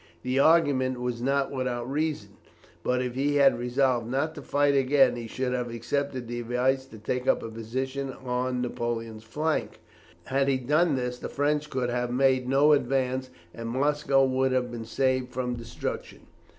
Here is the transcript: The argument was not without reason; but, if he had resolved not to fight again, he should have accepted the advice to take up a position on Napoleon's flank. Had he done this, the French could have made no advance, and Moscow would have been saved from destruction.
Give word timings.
The 0.23 0.39
argument 0.39 0.99
was 0.99 1.21
not 1.21 1.51
without 1.51 1.87
reason; 1.87 2.31
but, 2.81 3.03
if 3.03 3.13
he 3.13 3.35
had 3.35 3.59
resolved 3.59 4.07
not 4.09 4.33
to 4.33 4.41
fight 4.41 4.73
again, 4.75 5.15
he 5.15 5.27
should 5.27 5.53
have 5.53 5.69
accepted 5.69 6.27
the 6.27 6.39
advice 6.39 6.87
to 6.87 6.97
take 6.97 7.27
up 7.27 7.43
a 7.43 7.49
position 7.49 8.11
on 8.11 8.63
Napoleon's 8.63 9.23
flank. 9.23 9.79
Had 10.23 10.47
he 10.47 10.57
done 10.57 10.95
this, 10.95 11.19
the 11.19 11.29
French 11.29 11.69
could 11.69 11.91
have 11.91 12.11
made 12.11 12.49
no 12.49 12.73
advance, 12.73 13.29
and 13.53 13.69
Moscow 13.69 14.25
would 14.25 14.51
have 14.53 14.71
been 14.71 14.85
saved 14.85 15.29
from 15.33 15.53
destruction. 15.53 16.21